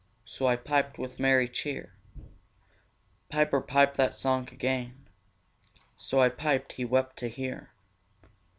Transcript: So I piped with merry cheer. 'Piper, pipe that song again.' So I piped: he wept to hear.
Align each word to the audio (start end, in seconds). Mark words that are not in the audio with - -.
So 0.25 0.47
I 0.47 0.55
piped 0.55 0.97
with 0.97 1.19
merry 1.19 1.47
cheer. 1.47 1.93
'Piper, 3.29 3.61
pipe 3.61 3.93
that 3.97 4.15
song 4.15 4.49
again.' 4.51 5.05
So 5.95 6.19
I 6.19 6.29
piped: 6.29 6.73
he 6.73 6.85
wept 6.85 7.17
to 7.17 7.27
hear. 7.27 7.69